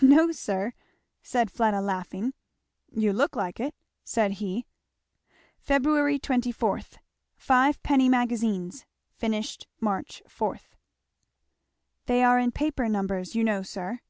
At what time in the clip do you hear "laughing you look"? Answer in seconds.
1.82-3.36